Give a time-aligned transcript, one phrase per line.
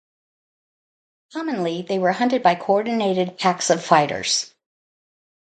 [1.31, 4.51] Commonly they were hunted by co-ordinated packs of fighters.